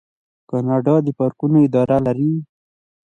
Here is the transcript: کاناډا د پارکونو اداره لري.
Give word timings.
کاناډا 0.49 0.95
د 1.05 1.07
پارکونو 1.19 1.57
اداره 1.67 1.97
لري. 2.05 2.33